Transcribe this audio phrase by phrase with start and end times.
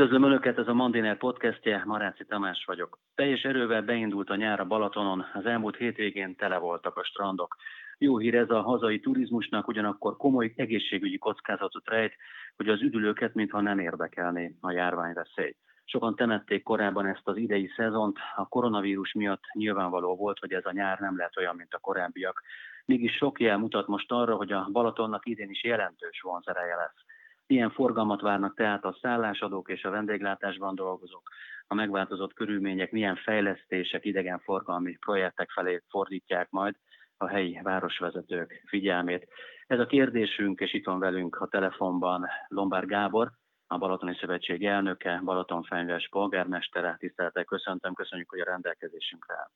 [0.00, 2.98] Üdvözlöm Önöket, ez a Mandiner podcastje, Maráci Tamás vagyok.
[3.14, 7.56] Teljes erővel beindult a nyár a Balatonon, az elmúlt hétvégén tele voltak a strandok.
[7.98, 12.14] Jó hír ez a hazai turizmusnak, ugyanakkor komoly egészségügyi kockázatot rejt,
[12.56, 15.56] hogy az üdülőket mintha nem érdekelné a járványveszély.
[15.84, 20.72] Sokan temették korábban ezt az idei szezont, a koronavírus miatt nyilvánvaló volt, hogy ez a
[20.72, 22.42] nyár nem lehet olyan, mint a korábbiak.
[22.84, 27.09] Mégis sok jel mutat most arra, hogy a Balatonnak idén is jelentős vonzereje lesz.
[27.50, 31.28] Milyen forgalmat várnak tehát a szállásadók és a vendéglátásban dolgozók?
[31.66, 36.74] A megváltozott körülmények milyen fejlesztések, idegenforgalmi projektek felé fordítják majd
[37.16, 39.28] a helyi városvezetők figyelmét?
[39.66, 43.30] Ez a kérdésünk, és itt van velünk a telefonban Lombár Gábor,
[43.66, 46.96] a Balatoni Szövetség elnöke, Balatonfenyves polgármestere.
[46.98, 49.50] Tiszteletek köszöntöm, köszönjük, hogy a rendelkezésünkre áll.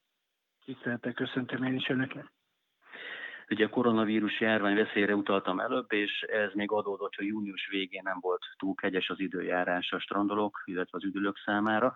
[0.64, 2.32] Tiszteletek köszöntöm én is önöket.
[3.50, 8.18] Ugye a koronavírus járvány veszélyre utaltam előbb, és ez még adódott, hogy június végén nem
[8.20, 11.94] volt túl kegyes az időjárás a strandolók, illetve az üdülők számára.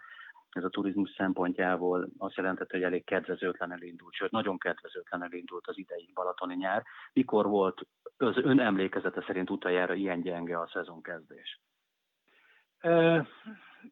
[0.50, 5.78] Ez a turizmus szempontjából azt jelentette, hogy elég kedvezőtlenül indult, sőt nagyon kedvezőtlenül indult az
[5.78, 6.82] idei balatoni nyár.
[7.12, 7.86] Mikor volt
[8.16, 11.60] az ön emlékezete szerint utoljára ilyen gyenge a szezon kezdés?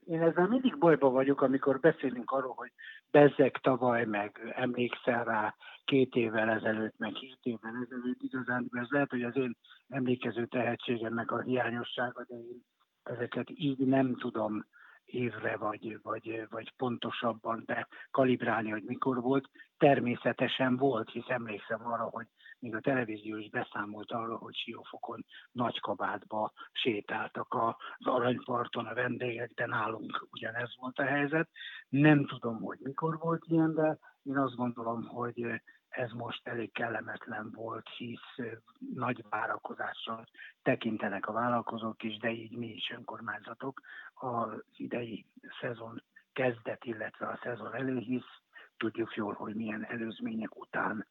[0.05, 2.73] Én ezzel mindig bajba vagyok, amikor beszélünk arról, hogy
[3.11, 8.23] bezzek tavaly, meg emlékszel rá két évvel ezelőtt, meg hét évvel ezelőtt.
[8.23, 9.57] Igazán ez lehet, hogy az én
[9.89, 12.63] emlékező tehetségemnek a hiányossága, de én
[13.03, 14.67] ezeket így nem tudom
[15.07, 19.49] évre vagy, vagy, vagy pontosabban be kalibrálni, hogy mikor volt.
[19.79, 22.27] Természetesen volt, hisz emlékszem arra, hogy
[22.59, 29.51] még a televízió is beszámolt arról, hogy Siófokon nagy kabátba sétáltak az aranyparton a vendégek,
[29.55, 31.49] de nálunk ugyanez volt a helyzet.
[31.89, 35.61] Nem tudom, hogy mikor volt ilyen, de én azt gondolom, hogy
[35.97, 38.47] ez most elég kellemetlen volt, hisz
[38.95, 40.27] nagy várakozással
[40.63, 43.81] tekintenek a vállalkozók is, de így mi is önkormányzatok
[44.15, 45.27] az idei
[45.61, 48.41] szezon kezdet, illetve a szezon elő, hisz
[48.77, 51.07] tudjuk jól, hogy milyen előzmények után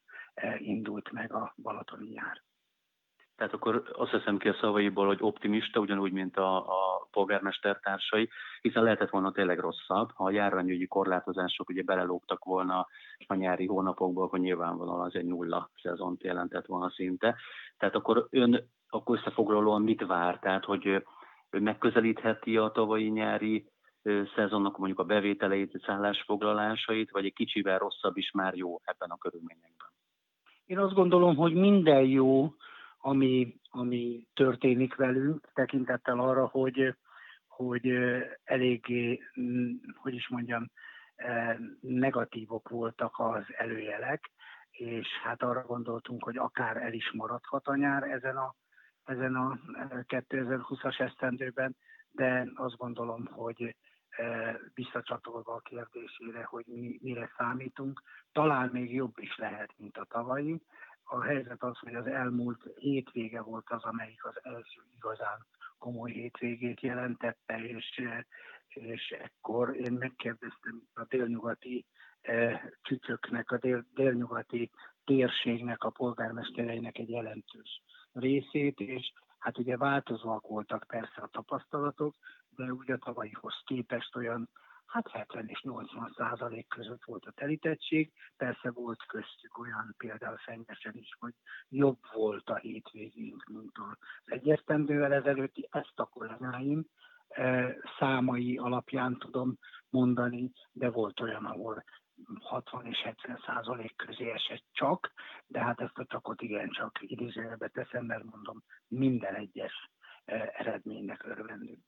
[0.58, 2.42] indult meg a Balatoni nyár.
[3.36, 8.28] Tehát akkor azt hiszem ki a szavaiból, hogy optimista, ugyanúgy, mint a, a polgármester társai,
[8.60, 12.86] hiszen lehetett volna tényleg rosszabb, ha a járványügyi korlátozások ugye belelógtak volna
[13.26, 17.36] a nyári hónapokból, akkor nyilvánvalóan az egy nulla szezont jelentett volna szinte.
[17.78, 20.38] Tehát akkor ön akkor összefoglalóan mit vár?
[20.38, 20.86] Tehát, hogy
[21.50, 23.66] ő megközelítheti a tavalyi nyári
[24.34, 29.88] szezonnak mondjuk a bevételeit, szállásfoglalásait, vagy egy kicsivel rosszabb is már jó ebben a körülményekben?
[30.64, 32.54] Én azt gondolom, hogy minden jó,
[33.06, 36.94] ami, ami történik velünk, tekintettel arra, hogy,
[37.46, 37.92] hogy
[38.44, 40.70] eléggé, mm, hogy is mondjam,
[41.80, 44.30] negatívok voltak az előjelek,
[44.70, 48.54] és hát arra gondoltunk, hogy akár el is maradhat a nyár ezen a,
[49.04, 51.76] ezen a 2020-as esztendőben,
[52.10, 53.76] de azt gondolom, hogy
[54.74, 58.02] visszacsatolva a kérdésére, hogy mi, mire számítunk,
[58.32, 60.60] talán még jobb is lehet, mint a tavalyi.
[61.08, 65.46] A helyzet az, hogy az elmúlt hétvége volt az, amelyik az első igazán
[65.78, 68.02] komoly hétvégét jelentette, és,
[68.68, 71.86] és ekkor én megkérdeztem a délnyugati
[72.82, 74.70] csücsöknek, a dél, délnyugati
[75.04, 82.14] térségnek, a polgármestereinek egy jelentős részét, és hát ugye változóak voltak persze a tapasztalatok,
[82.48, 84.48] de ugye tavalyihoz képest olyan
[84.86, 88.12] hát 70 és 80 százalék között volt a telítettség.
[88.36, 91.34] Persze volt köztük olyan például Fenyvesen is, hogy
[91.68, 95.68] jobb volt a hétvégénk, mint az egyértelművel ezelőtti.
[95.70, 96.86] Ezt a kollégáim
[97.28, 99.58] e, számai alapján tudom
[99.90, 101.84] mondani, de volt olyan, ahol
[102.40, 105.12] 60 és 70 százalék közé esett csak,
[105.46, 109.90] de hát ezt a csakot igencsak idézőjelbe teszem, mert mondom, minden egyes
[110.24, 111.84] e, eredménynek örvendünk.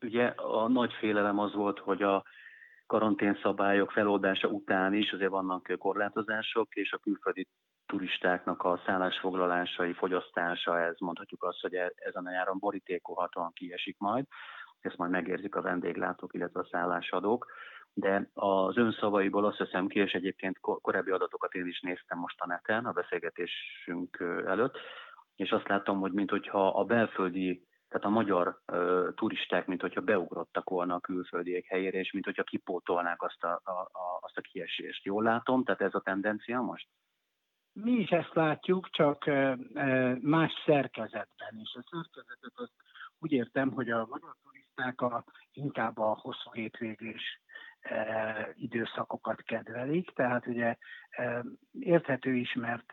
[0.00, 2.24] Ugye a nagy félelem az volt, hogy a
[2.86, 7.48] karanténszabályok feloldása után is azért vannak korlátozások, és a külföldi
[7.86, 14.24] turistáknak a szállásfoglalásai, fogyasztása, ez mondhatjuk azt, hogy e- ezen a nyáron borítékolhatóan kiesik majd,
[14.80, 17.46] ezt majd megérzik a vendéglátók, illetve a szállásadók,
[17.94, 22.40] de az ön szavaiból azt hiszem ki, és egyébként korábbi adatokat én is néztem most
[22.40, 24.78] a neten a beszélgetésünk előtt,
[25.36, 30.70] és azt láttam, hogy mintha a belföldi tehát a magyar uh, turisták, mint hogyha beugrottak
[30.70, 35.04] volna a külföldiek helyére, és mint hogyha kipótolnák azt a, a, a, azt a kiesést.
[35.04, 35.64] Jól látom?
[35.64, 36.88] Tehát ez a tendencia most?
[37.72, 39.56] Mi is ezt látjuk, csak uh,
[40.20, 41.58] más szerkezetben.
[41.62, 42.74] És a szerkezetet azt
[43.18, 47.40] úgy értem, hogy a magyar turisták a, inkább a hosszú hétvégés
[48.54, 50.76] időszakokat kedvelik, tehát ugye
[51.72, 52.92] érthető is, mert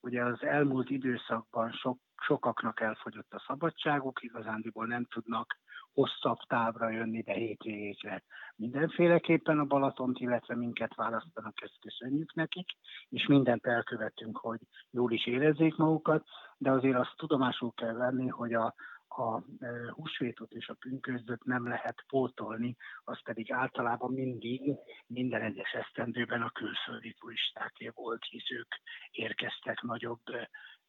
[0.00, 5.58] ugye az elmúlt időszakban sok sokaknak elfogyott a szabadságuk, igazándiból nem tudnak
[5.92, 8.22] hosszabb távra jönni, de hétvégékre
[8.56, 12.68] mindenféleképpen a Balatont, illetve minket választanak, ezt köszönjük nekik,
[13.08, 16.24] és mindent elkövetünk, hogy jól is érezzék magukat,
[16.56, 18.74] de azért azt tudomásul kell venni, hogy a,
[19.18, 24.74] a e, húsvétot és a pünkösdöt nem lehet pótolni, az pedig általában mindig
[25.06, 28.74] minden egyes esztendőben a külföldi turistáké volt, hisz ők
[29.10, 30.22] érkeztek nagyobb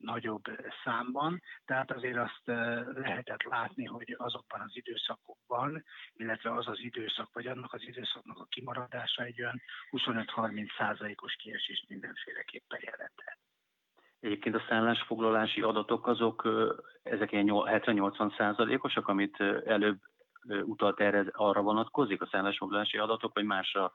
[0.02, 0.44] nagyobb
[0.84, 2.42] számban, tehát azért azt
[2.94, 5.84] lehetett látni, hogy azokban az időszakokban,
[6.14, 11.90] illetve az az időszak, vagy annak az időszaknak a kimaradása egy olyan 25-30 százalékos kiesést
[11.90, 13.51] mindenféleképpen jelentett.
[14.22, 16.48] Egyébként a szállásfoglalási adatok azok,
[17.04, 20.00] ezek ilyen 70-80 százalékosak, amit előbb
[20.64, 23.92] utalt erre, arra vonatkozik a szállásfoglalási adatok, vagy másra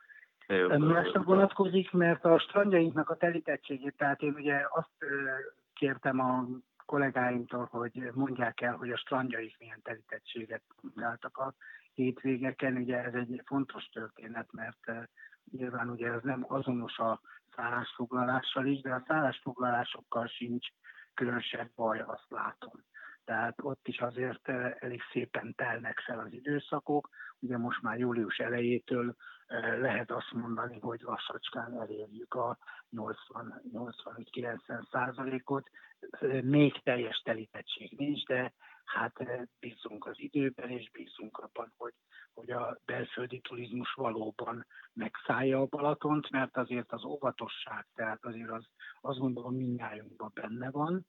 [0.78, 4.90] Másra vonatkozik, mert a strandjainknak a telítettségét, tehát én ugye azt
[5.74, 6.46] kértem a
[6.84, 10.62] kollégáimtól, hogy mondják el, hogy a strandjaik milyen telítettséget
[10.96, 11.54] álltak a
[11.94, 12.76] hétvégeken.
[12.76, 15.08] Ugye ez egy fontos történet, mert
[15.50, 17.20] nyilván ugye ez nem azonos a
[17.56, 20.66] szállásfoglalással is, de a szállásfoglalásokkal sincs
[21.14, 22.84] különösebb baj, azt látom.
[23.24, 27.08] Tehát ott is azért eh, elég szépen telnek fel az időszakok.
[27.38, 29.16] Ugye most már július elejétől
[29.80, 32.58] lehet azt mondani, hogy lassacskán elérjük a
[32.96, 35.70] 80-85-90 százalékot.
[36.42, 38.52] Még teljes telítettség nincs, de
[38.84, 39.12] hát
[39.60, 41.94] bízunk az időben, és bízunk abban, hogy,
[42.36, 48.64] hogy a belföldi turizmus valóban megszállja a Balatont, mert azért az óvatosság, tehát azért az,
[49.00, 51.06] azt gondolom mindnyájunkban benne van.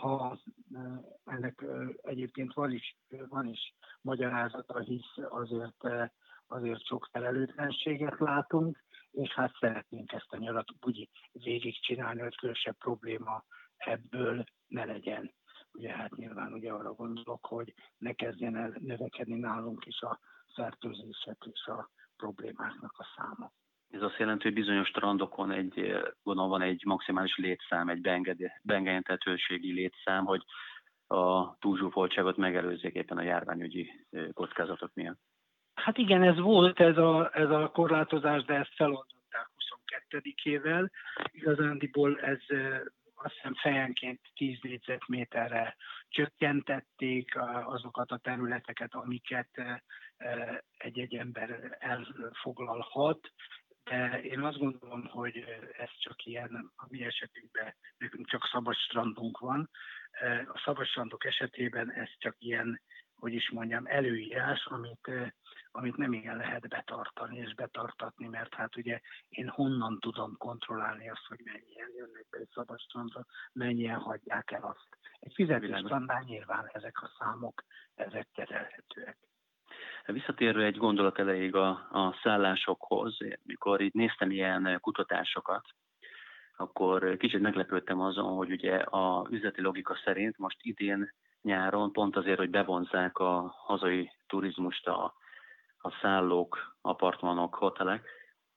[0.00, 0.38] Ha
[1.24, 1.64] ennek
[2.00, 2.96] egyébként van is,
[3.28, 5.84] van is magyarázata, hisz azért
[6.46, 13.44] azért sok felelőtlenséget látunk, és hát szeretnénk ezt a nyarat úgy végigcsinálni, hogy különösebb probléma
[13.76, 15.34] ebből ne legyen.
[15.72, 20.20] Ugye hát nyilván ugye arra gondolok, hogy ne kezdjen el növekedni nálunk is a
[20.54, 23.52] fertőzések és a problémáknak a száma.
[23.90, 28.00] Ez azt jelenti, hogy bizonyos strandokon egy, gondolom van egy maximális létszám, egy
[28.62, 30.44] beengedhetőségi létszám, hogy
[31.06, 35.18] a túlzsúfoltságot megelőzzék éppen a járványügyi kockázatok miatt.
[35.74, 39.50] Hát igen, ez volt ez a, ez a korlátozás, de ezt feloldották
[40.08, 40.90] 22-ével.
[41.32, 42.38] Igazándiból ez
[43.24, 45.76] azt hiszem fejenként 10 négyzetméterre
[46.08, 49.80] csökkentették azokat a területeket, amiket
[50.76, 53.32] egy-egy ember elfoglalhat,
[53.84, 55.44] de én azt gondolom, hogy
[55.78, 59.70] ez csak ilyen, a mi esetünkben nekünk csak szabad strandunk van.
[60.52, 62.82] A szabad strandok esetében ez csak ilyen,
[63.14, 65.10] hogy is mondjam, előírás, amit
[65.72, 71.26] amit nem igen lehet betartani és betartatni, mert hát ugye én honnan tudom kontrollálni azt,
[71.28, 74.98] hogy mennyien jönnek be egy szabadstrandra, mennyien hagyják el azt.
[75.20, 77.64] Egy fizetőstrandnál nyilván ezek a számok,
[77.94, 79.18] ezek kezelhetőek.
[80.06, 85.64] Visszatérve egy gondolat elejéig a, a szállásokhoz, mikor itt néztem ilyen kutatásokat,
[86.56, 91.12] akkor kicsit meglepődtem azon, hogy ugye a üzleti logika szerint most idén
[91.42, 95.14] nyáron pont azért, hogy bevonzák a hazai turizmust a
[95.82, 98.08] a szállók, apartmanok, hotelek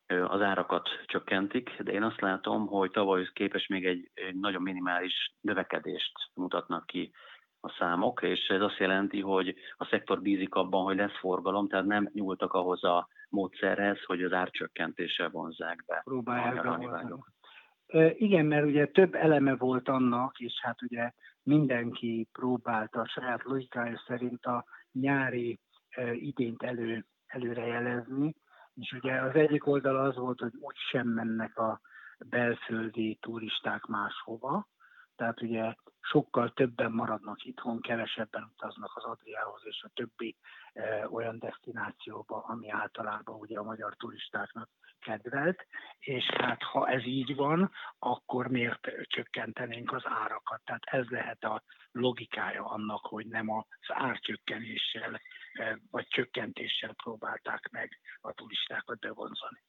[0.07, 5.33] az árakat csökkentik, de én azt látom, hogy tavalyhoz képes még egy, egy nagyon minimális
[5.41, 7.11] növekedést mutatnak ki
[7.59, 11.85] a számok, és ez azt jelenti, hogy a szektor bízik abban, hogy lesz forgalom, tehát
[11.85, 16.63] nem nyúltak ahhoz a módszerhez, hogy az árcsökkentéssel vonzák be Próbálják
[18.17, 21.11] Igen, mert ugye több eleme volt annak, és hát ugye
[21.43, 25.59] mindenki próbálta a saját logikája szerint a nyári
[26.13, 28.35] idényt elő előrejelezni,
[28.73, 31.79] és ugye az egyik oldal az volt, hogy úgy sem mennek a
[32.29, 34.67] belföldi turisták máshova,
[35.15, 40.37] tehát ugye sokkal többen maradnak itthon, kevesebben utaznak az Adriához és a többi
[40.73, 45.65] e, olyan destinációba, ami általában ugye a magyar turistáknak kedvelt,
[45.99, 50.61] és hát ha ez így van, akkor miért csökkentenénk az árakat?
[50.63, 55.21] Tehát ez lehet a logikája annak, hogy nem az árcsökkenéssel
[55.53, 59.63] eh, vagy csökkentéssel próbálták meg a turistákat bevonzani.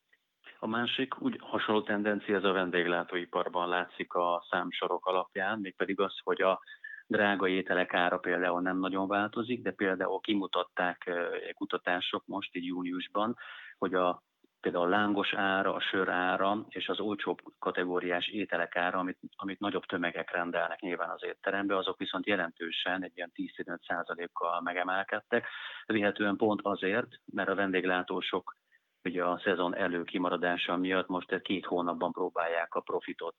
[0.64, 6.42] A másik úgy hasonló tendencia ez a vendéglátóiparban látszik a számsorok alapján, mégpedig az, hogy
[6.42, 6.60] a
[7.06, 11.10] drága ételek ára például nem nagyon változik, de például kimutatták
[11.54, 13.36] kutatások most így júniusban,
[13.78, 14.22] hogy a
[14.60, 19.60] például a lángos ára, a sör ára és az olcsóbb kategóriás ételek ára, amit, amit
[19.60, 25.46] nagyobb tömegek rendelnek nyilván az étterembe, azok viszont jelentősen egy ilyen 10-15 kal megemelkedtek,
[25.86, 28.56] vihetően pont azért, mert a vendéglátósok
[29.04, 33.36] ugye a szezon előkimaradása miatt most két hónapban próbálják a profitot,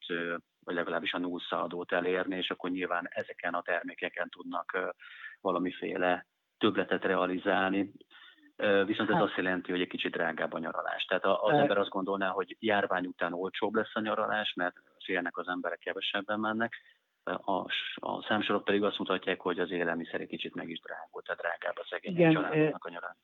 [0.63, 4.93] vagy legalábbis a nullszaldót elérni, és akkor nyilván ezeken a termékeken tudnak
[5.41, 6.25] valamiféle
[6.57, 7.91] többletet realizálni,
[8.85, 9.23] viszont ez hát.
[9.23, 11.03] azt jelenti, hogy egy kicsit drágább a nyaralás.
[11.03, 11.55] Tehát az e...
[11.55, 16.39] ember azt gondolná, hogy járvány után olcsóbb lesz a nyaralás, mert félnek az emberek kevesebben
[16.39, 16.73] mennek,
[17.25, 21.41] a, a számsorok pedig azt mutatják, hogy az élelmiszer egy kicsit meg is drágult, tehát
[21.41, 23.17] drágább a szegény Igen, családoknak a nyaralás.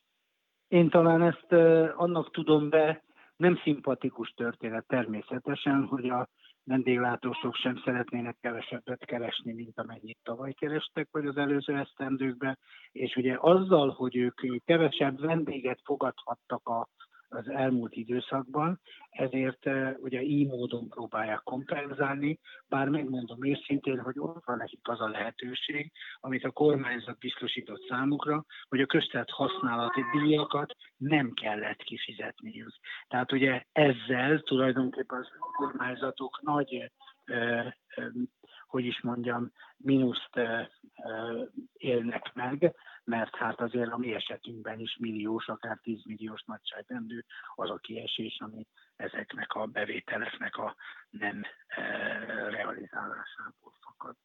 [0.71, 1.51] Én talán ezt
[1.95, 3.03] annak tudom be,
[3.35, 6.27] nem szimpatikus történet természetesen, hogy a
[6.63, 12.57] vendéglátósok sem szeretnének kevesebbet keresni, mint amennyit tavaly kerestek, vagy az előző esztendőkben,
[12.91, 16.87] és ugye azzal, hogy ők kevesebb vendéget fogadhattak a
[17.31, 24.45] az elmúlt időszakban, ezért eh, ugye így módon próbálják kompenzálni, bár megmondom őszintén, hogy ott
[24.45, 30.75] van nekik az a lehetőség, amit a kormányzat biztosított számukra, hogy a köztett használati díjakat
[30.97, 32.71] nem kellett kifizetniük.
[33.07, 36.91] Tehát ugye ezzel tulajdonképpen az kormányzatok nagy
[37.25, 37.71] eh,
[38.71, 40.39] hogy is mondjam, mínuszt
[41.73, 47.19] élnek meg, mert hát azért a mi esetünkben is milliós, akár 10 milliós nagyságrendű
[47.55, 50.75] az a kiesés, ami ezeknek a bevételeknek a
[51.09, 51.41] nem
[52.49, 54.15] realizálásából fakad.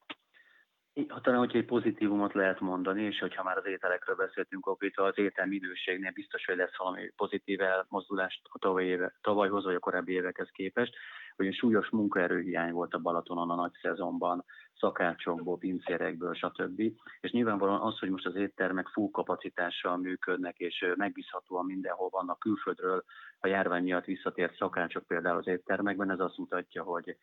[1.08, 4.98] Ha talán, hogyha egy pozitívumot lehet mondani, és hogyha már az ételekről beszéltünk, akkor itt
[4.98, 9.78] az étel minőségnél biztos, hogy lesz valami pozitív elmozdulást a tavaly éve, tavalyhoz vagy a
[9.78, 10.94] korábbi évekhez képest,
[11.36, 14.44] hogy súlyos munkaerőhiány volt a Balatonon a nagy szezonban,
[14.78, 16.80] szakácsokból, pincérekből, stb.
[17.20, 23.04] És nyilvánvalóan az, hogy most az éttermek full kapacitással működnek, és megbízhatóan mindenhol vannak külföldről
[23.38, 27.16] a járvány miatt visszatért szakácsok például az éttermekben, ez azt mutatja, hogy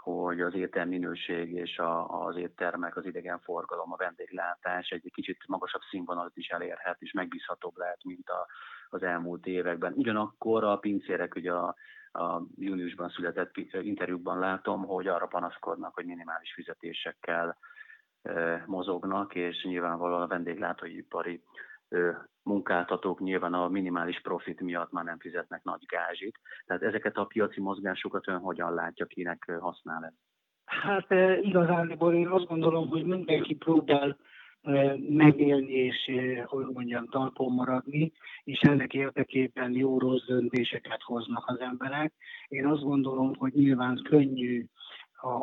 [0.00, 5.82] hogy az étel minőség és a, az éttermek, az idegenforgalom, a vendéglátás egy kicsit magasabb
[5.90, 8.46] színvonalat is elérhet, és megbízhatóbb lehet, mint a,
[8.88, 9.92] az elmúlt években.
[9.92, 11.74] Ugyanakkor a pincérek ugye a
[12.12, 17.58] a júniusban született interjúkban látom, hogy arra panaszkodnak, hogy minimális fizetésekkel
[18.66, 21.42] mozognak, és nyilvánvalóan a vendéglátóipari
[22.42, 26.40] munkáltatók nyilván a minimális profit miatt már nem fizetnek nagy gázsit.
[26.66, 30.12] Tehát ezeket a piaci mozgásokat ön hogyan látja, kinek használ ez?
[30.64, 31.10] Hát
[31.42, 34.16] igazából én azt gondolom, hogy mindenki próbál
[35.08, 36.10] megélni és,
[36.44, 38.12] hogy mondjam, talpon maradni,
[38.44, 42.12] és ennek érdekében jó-rossz döntéseket hoznak az emberek.
[42.48, 44.64] Én azt gondolom, hogy nyilván könnyű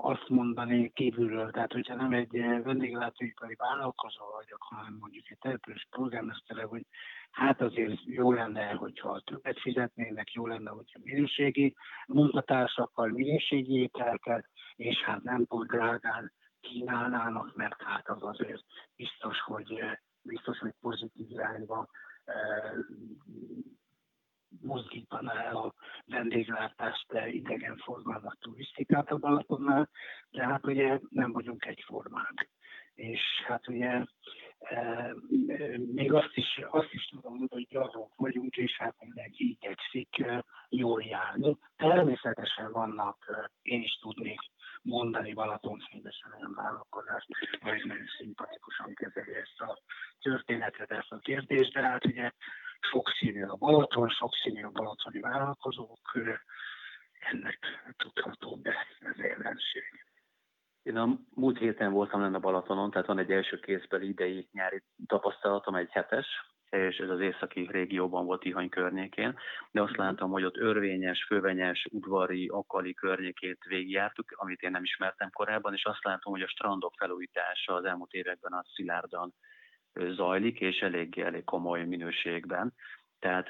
[0.01, 2.32] azt mondani kívülről, tehát hogyha nem egy
[2.63, 6.86] vendéglátóipari vállalkozó vagyok, hanem mondjuk egy település polgármestere, hogy
[7.32, 11.75] hát azért jó lenne, hogyha többet fizetnének, jó lenne, hogyha minőségi
[12.08, 18.63] munkatársakkal, minőségi ételket, és hát nem túl drágán kínálnának, mert hát az azért
[18.96, 19.84] biztos, hogy,
[20.22, 21.88] biztos, hogy pozitív irányba
[24.62, 25.74] mozdítaná el a
[26.06, 29.90] vendéglátást, idegenforgalmat, turisztikát a Balatonnál,
[30.32, 32.50] de hát ugye nem vagyunk egyformák.
[32.94, 34.04] És hát ugye
[34.60, 35.14] e,
[35.94, 40.26] még azt is, azt is tudom, hogy gyarlók vagyunk, és hát mindenki igyekszik
[40.70, 41.58] jól járni.
[41.76, 44.40] Természetesen vannak, én is tudnék
[44.82, 47.28] mondani Balatonfényesen olyan vállalkozást,
[47.62, 49.80] hogy nagyon szimpatikusan kezeli ezt a
[50.22, 52.32] történetet, ezt a kérdést, de hát ugye
[52.92, 56.00] sokszínű a Balaton, sokszínű a balatoni vállalkozók,
[57.20, 57.60] ennek
[57.98, 60.06] tudható be az ellenség.
[60.84, 64.84] Én a múlt héten voltam lenne a Balatonon, tehát van egy első kézbeli idei nyári
[65.08, 66.27] tapasztalatom, egy hetes,
[66.70, 69.38] és ez az északi régióban volt Ihany környékén,
[69.72, 75.30] de azt láttam, hogy ott örvényes, fővenyes, udvari, akali környékét végigjártuk, amit én nem ismertem
[75.30, 79.34] korábban, és azt látom, hogy a strandok felújítása az elmúlt években az szilárdan
[79.96, 82.74] zajlik, és elég, elég komoly minőségben.
[83.20, 83.50] Tehát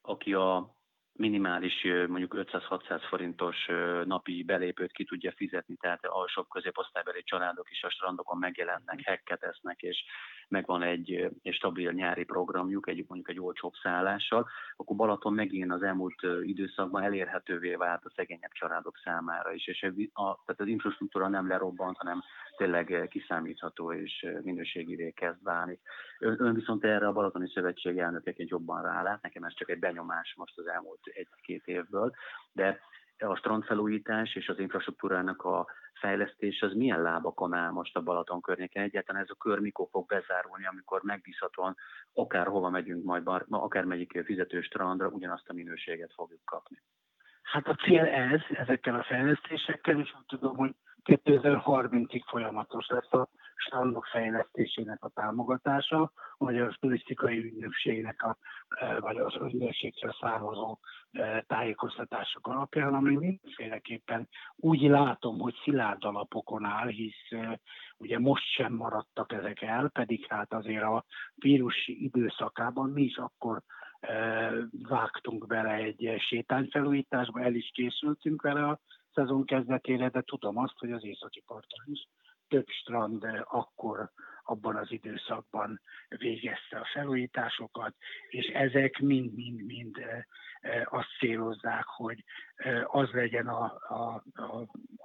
[0.00, 0.76] aki a
[1.22, 3.56] minimális mondjuk 500-600 forintos
[4.04, 9.80] napi belépőt ki tudja fizetni, tehát alsóbb középosztálybeli családok is a strandokon megjelennek, hekket esznek,
[9.80, 10.04] és
[10.48, 15.82] megvan egy, egy stabil nyári programjuk, egy, mondjuk egy olcsóbb szállással, akkor Balaton megint az
[15.82, 21.48] elmúlt időszakban elérhetővé vált a szegényebb családok számára is, és a, tehát az infrastruktúra nem
[21.48, 22.22] lerobbant, hanem
[22.56, 25.78] tényleg kiszámítható és minőségivé kezd válni.
[26.22, 30.58] Ön, viszont erre a Balatoni Szövetség elnökeként jobban rálát, nekem ez csak egy benyomás most
[30.58, 32.14] az elmúlt egy-két évből,
[32.52, 32.80] de
[33.18, 35.66] a strandfelújítás és az infrastruktúrának a
[36.00, 38.82] fejlesztés az milyen lábakon áll most a Balaton környéken?
[38.82, 41.76] Egyáltalán ez a kör mikor fog bezárulni, amikor megbízhatóan
[42.12, 46.82] akárhova megyünk majd, akár megyik fizető strandra, ugyanazt a minőséget fogjuk kapni.
[47.42, 53.28] Hát a cél ez, ezekkel a fejlesztésekkel, és úgy tudom, hogy 2030-ig folyamatos lesz a
[53.56, 58.36] strandok fejlesztésének a támogatása, a turisztikai ügynökségnek a,
[58.68, 60.78] e, vagy az ügynökségről származó
[61.12, 67.60] e, tájékoztatások alapján, ami mindenféleképpen úgy látom, hogy szilárd alapokon áll, hisz e,
[67.96, 71.04] ugye most sem maradtak ezek el, pedig hát azért a
[71.34, 73.62] vírus időszakában mi is akkor
[74.88, 78.80] vágtunk bele egy sétányfelújításba, el is készültünk vele a
[79.14, 82.06] szezon kezdetére, de tudom azt, hogy az északi parton is
[82.52, 84.10] több strand akkor
[84.44, 87.94] abban az időszakban végezte a felújításokat,
[88.28, 89.96] és ezek mind-mind-mind
[90.84, 92.24] azt célozzák, hogy
[92.84, 94.60] az legyen a, a, a,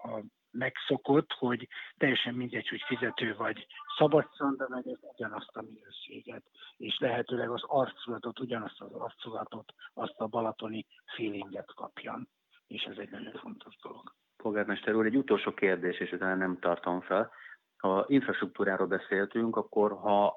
[0.10, 6.44] a megszokott, hogy teljesen mindegy, hogy fizető vagy szabad szanda meg ez ugyanazt a minőséget,
[6.78, 10.86] és lehetőleg az arculatot, ugyanazt az arculatot, azt a balatoni
[11.16, 12.30] feelinget kapjan.
[12.68, 14.14] És ez egy nagyon fontos dolog.
[14.38, 17.32] Polgármester úr, egy utolsó kérdés, és utána nem tartom fel.
[17.78, 20.34] Ha infrastruktúráról beszéltünk, akkor ha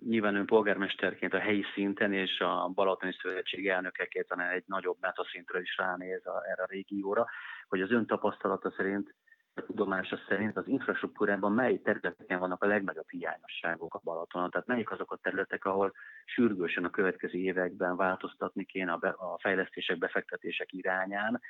[0.00, 5.76] nyilván ön polgármesterként a helyi szinten és a Balatoni Szövetség elnökeként egy nagyobb metaszintről is
[5.76, 7.26] ránéz a, erre a régióra,
[7.68, 9.14] hogy az ön tapasztalata szerint
[9.56, 14.50] a tudomása szerint az infrastruktúrában mely területeken vannak a legnagyobb hiányosságok a Balatonon?
[14.50, 15.92] Tehát melyik azok a területek, ahol
[16.24, 21.40] sürgősen a következő években változtatni kéne a, be, a fejlesztések, befektetések irányán,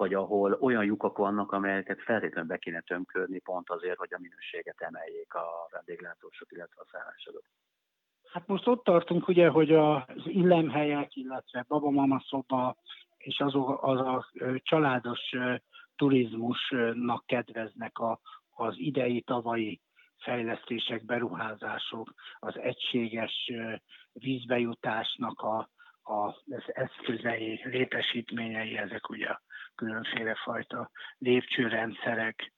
[0.00, 4.80] vagy ahol olyan lyukak vannak, amelyeket feltétlenül be kéne tömködni pont azért, hogy a minőséget
[4.80, 7.42] emeljék a vendéglátósok, illetve a szállásodok.
[8.32, 12.76] Hát most ott tartunk ugye, hogy az illemhelyek, illetve babamama szoba,
[13.16, 14.26] és az, az a
[14.56, 15.20] családos
[15.96, 19.80] turizmusnak kedveznek a, az idei, tavalyi
[20.18, 23.52] fejlesztések, beruházások, az egységes
[24.12, 25.68] vízbejutásnak a,
[26.02, 29.28] az eszközei, létesítményei, ezek ugye
[29.74, 32.52] különféle fajta lépcsőrendszerek,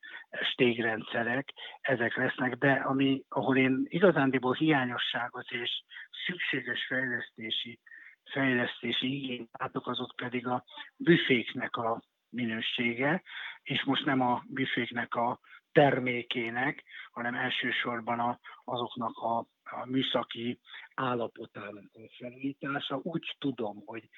[0.54, 5.82] tégrendszerek, ezek lesznek, de ami, ahol én igazándiból hiányosságot és
[6.26, 7.80] szükséges fejlesztési,
[8.24, 10.64] fejlesztési igényt látok, azok pedig a
[10.96, 13.22] büféknek a minősége,
[13.62, 15.40] és most nem a büféknek a
[15.72, 20.60] termékének, hanem elsősorban a, azoknak a, a műszaki
[20.94, 23.00] állapotának a felújítása.
[23.02, 24.08] Úgy tudom, hogy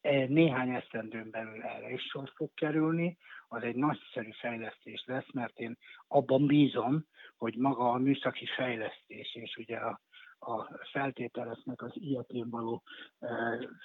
[0.00, 5.58] e, néhány esztendőn belül erre is sor fog kerülni, az egy nagyszerű fejlesztés lesz, mert
[5.58, 5.78] én
[6.08, 7.06] abban bízom,
[7.36, 10.00] hogy maga a műszaki fejlesztés és ugye a,
[10.38, 12.82] a feltételeznek az ilyetén való
[13.18, 13.28] e,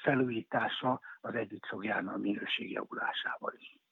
[0.04, 3.83] felújítása az együtt fog járni a minőség javulásával is.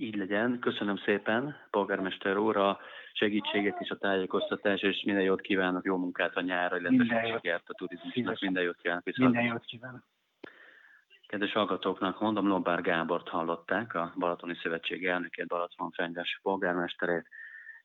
[0.00, 0.58] Így legyen.
[0.58, 2.78] Köszönöm szépen, polgármester úr, a
[3.12, 7.74] segítséget és a tájékoztatást, és minden jót kívánok, jó munkát a nyárra, illetve sikert a
[7.74, 8.40] turizmusnak.
[8.40, 9.04] Minden jót kívánok.
[9.04, 9.32] Viszont.
[9.32, 10.02] Minden jót kívánok.
[11.26, 17.28] Kedves hallgatóknak mondom, Lombár Gábort hallották, a Balatoni Szövetség elnökét, Balaton Fenyves polgármesterét.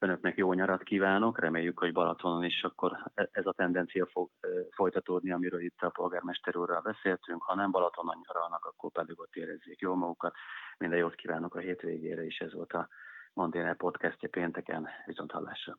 [0.04, 4.30] Önöknek jó nyarat kívánok, reméljük, hogy Balatonon is akkor e- ez a tendencia fog
[4.72, 7.44] folytatódni, amiről itt a polgármester úrral beszéltünk.
[7.44, 10.34] Ha nem Balatonon nyaralnak, akkor pedig ott érezzék jól magukat.
[10.78, 12.88] Minden jót kívánok a hétvégére, és ez volt a
[13.34, 14.88] Mondéne podcastje pénteken.
[15.06, 15.78] Viszont hallásra!